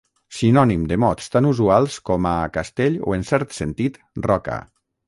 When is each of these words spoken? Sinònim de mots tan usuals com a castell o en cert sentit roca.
Sinònim 0.35 0.85
de 0.91 0.97
mots 1.03 1.29
tan 1.35 1.49
usuals 1.51 1.99
com 2.11 2.27
a 2.33 2.35
castell 2.59 2.99
o 3.13 3.17
en 3.21 3.31
cert 3.33 3.57
sentit 3.61 4.07
roca. 4.31 4.63